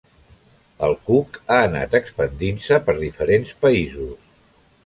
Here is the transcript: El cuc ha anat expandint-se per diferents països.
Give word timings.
El 0.87 0.95
cuc 1.09 1.37
ha 1.55 1.59
anat 1.67 1.93
expandint-se 2.01 2.81
per 2.89 2.99
diferents 3.05 3.55
països. 3.67 4.37